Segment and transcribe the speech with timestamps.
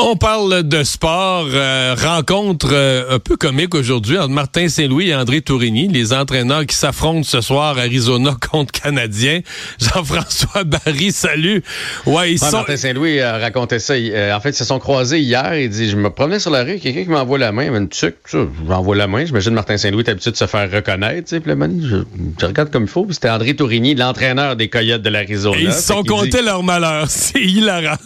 [0.00, 1.48] On parle de sport.
[1.52, 6.66] Euh, rencontre euh, un peu comique aujourd'hui entre Martin Saint-Louis et André Tourigny, les entraîneurs
[6.66, 9.40] qui s'affrontent ce soir Arizona contre Canadien.
[9.80, 11.64] Jean-François Barry, salut.
[12.06, 12.52] Ouais, ils sont...
[12.52, 13.94] Martin Saint-Louis a raconté ça.
[13.94, 15.58] Euh, en fait, ils se sont croisés hier.
[15.58, 17.64] Il dit, je me promenais sur la rue, quelqu'un qui m'envoie la main.
[17.64, 19.24] Il une tuque, je m'envoie la main.
[19.24, 21.36] J'imagine Martin Saint-Louis est habitué de se faire reconnaître.
[21.40, 21.96] Puis je,
[22.38, 23.04] je, regarde comme il faut.
[23.10, 25.58] C'était André Tourigny, l'entraîneur des Coyotes de l'Arizona.
[25.58, 27.06] Ils se sont comptés leur malheur.
[27.08, 27.96] C'est hilarant.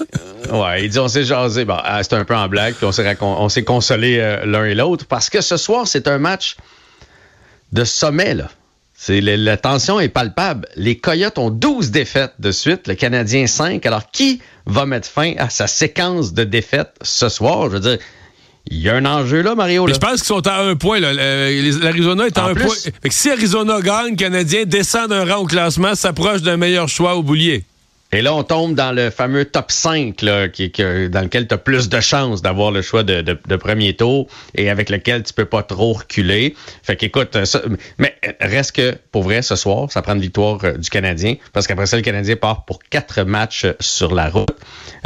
[0.51, 1.65] Ouais, il dit, on s'est jasé.
[1.65, 5.07] Bon, ah, c'est un peu en blague, puis on s'est, consolé euh, l'un et l'autre,
[5.07, 6.57] parce que ce soir, c'est un match
[7.73, 8.49] de sommet, là.
[8.95, 10.69] C'est, la, tension est palpable.
[10.77, 13.85] Les Coyotes ont 12 défaites de suite, le Canadien 5.
[13.85, 17.65] Alors, qui va mettre fin à sa séquence de défaites ce soir?
[17.65, 17.99] Je veux dire,
[18.71, 19.89] il y a un enjeu là, Mario.
[19.89, 21.01] je pense qu'ils sont à un point.
[21.01, 22.77] L'Arizona est à un point.
[23.11, 27.25] si Arizona gagne, le Canadien descend d'un rang au classement, s'approche d'un meilleur choix au
[27.25, 27.65] boulier.
[28.15, 31.59] Et là, on tombe dans le fameux top 5, là, qui, dans lequel tu as
[31.59, 35.47] plus de chances d'avoir le choix de, de, premier tour et avec lequel tu peux
[35.47, 36.55] pas trop reculer.
[36.83, 37.39] Fait qu'écoute,
[37.97, 41.67] mais reste que, pour vrai, ce soir, ça prend une victoire euh, du Canadien, parce
[41.67, 44.51] qu'après ça, le Canadien part pour quatre matchs sur la route.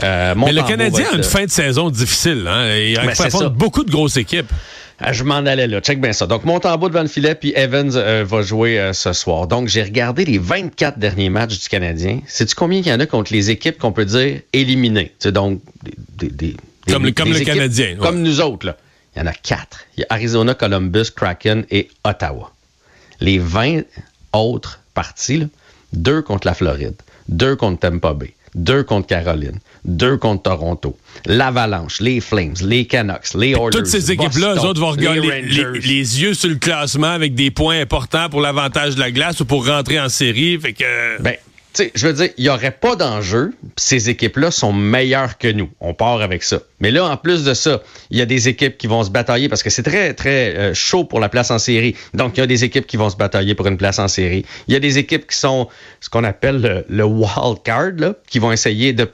[0.02, 2.44] Euh, mais le Canadien a une fin de saison difficile.
[2.48, 2.74] Hein?
[2.76, 4.50] Il affronte beaucoup de grosses équipes.
[4.98, 5.80] Ah, je m'en allais là.
[5.80, 6.26] Check bien ça.
[6.26, 9.46] Donc, Montembeau devant le filet, puis Evans euh, va jouer euh, ce soir.
[9.46, 12.20] Donc, j'ai regardé les 24 derniers matchs du Canadien.
[12.26, 15.12] Sais-tu combien il y en a contre les équipes qu'on peut dire éliminées?
[15.18, 15.60] C'est donc,
[16.16, 16.56] des,
[16.88, 17.96] comme, le, comme le Canadien.
[17.96, 18.76] Comme nous autres, là.
[19.14, 19.80] Il y en a quatre.
[19.96, 22.52] Il y a Arizona, Columbus, Kraken et Ottawa.
[23.20, 23.82] Les 20
[24.32, 25.46] autres parties, là,
[25.92, 26.96] deux contre la Floride,
[27.28, 33.34] deux contre Tampa Bay, deux contre Caroline, deux contre Toronto, l'Avalanche, les Flames, les Canucks,
[33.34, 33.70] les Oilers.
[33.70, 37.80] Toutes ces équipes-là, eux autres vont regarder les, yeux sur le classement avec des points
[37.80, 40.58] importants pour l'avantage de la glace ou pour rentrer en série.
[40.58, 41.22] Fait que.
[41.22, 41.36] Ben,
[41.94, 43.52] je veux dire, il n'y aurait pas d'enjeu.
[43.76, 45.70] Ces équipes-là sont meilleures que nous.
[45.80, 46.60] On part avec ça.
[46.80, 49.48] Mais là, en plus de ça, il y a des équipes qui vont se batailler
[49.48, 51.96] parce que c'est très, très euh, chaud pour la place en série.
[52.14, 54.44] Donc, il y a des équipes qui vont se batailler pour une place en série.
[54.68, 55.68] Il y a des équipes qui sont
[56.00, 59.10] ce qu'on appelle le, wild card, là, qui vont essayer de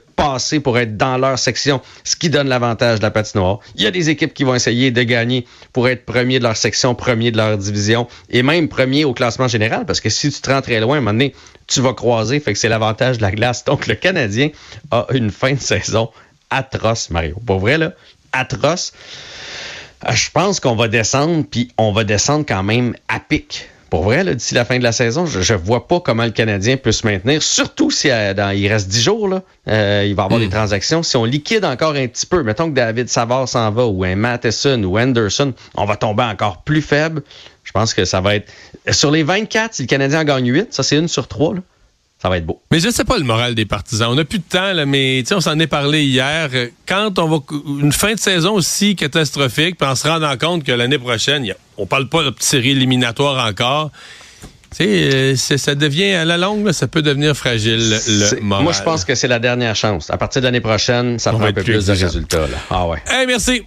[0.63, 3.59] pour être dans leur section, ce qui donne l'avantage de la patinoire.
[3.75, 6.55] Il y a des équipes qui vont essayer de gagner pour être premier de leur
[6.55, 10.41] section, premier de leur division et même premier au classement général parce que si tu
[10.41, 11.19] te rends très loin, à un
[11.67, 12.39] tu vas croiser.
[12.39, 13.65] Fait que c'est l'avantage de la glace.
[13.65, 14.49] Donc, le Canadien
[14.91, 16.09] a une fin de saison
[16.49, 17.35] atroce, Mario.
[17.45, 17.93] Pour vrai, là,
[18.31, 18.93] atroce.
[20.07, 23.69] Euh, je pense qu'on va descendre, puis on va descendre quand même à pic.
[23.93, 26.77] Pour vrai, d'ici la fin de la saison, je ne vois pas comment le Canadien
[26.77, 30.23] peut se maintenir, surtout si euh, dans, il reste 10 jours, là, euh, il va
[30.23, 30.49] y avoir des hmm.
[30.49, 31.03] transactions.
[31.03, 34.15] Si on liquide encore un petit peu, mettons que David Savard s'en va, ou un
[34.15, 37.21] Matheson ou Anderson, on va tomber encore plus faible.
[37.63, 38.51] Je pense que ça va être...
[38.89, 41.61] Sur les 24, si le Canadien en gagne 8, ça c'est une sur trois, là,
[42.23, 42.61] ça va être beau.
[42.71, 44.07] Mais je ne sais pas le moral des partisans.
[44.09, 46.49] On n'a plus de temps, là, mais on s'en est parlé hier.
[46.87, 47.39] Quand on va
[47.81, 51.53] une fin de saison aussi catastrophique, puis en se rendant compte que l'année prochaine, y
[51.77, 53.91] on parle pas de petite série éliminatoire encore.
[54.79, 58.63] Euh, ça devient à la longue, ça peut devenir fragile le moral.
[58.63, 60.09] Moi, je pense que c'est la dernière chance.
[60.09, 62.47] À partir de l'année prochaine, ça fera un peu plus, de résultats.
[62.47, 62.57] Là.
[62.69, 62.99] Ah ouais.
[63.27, 63.63] merci.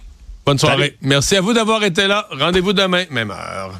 [0.47, 0.97] Bonne soirée.
[1.01, 2.27] Merci à vous d'avoir été là.
[2.31, 3.79] Rendez-vous demain, même heure.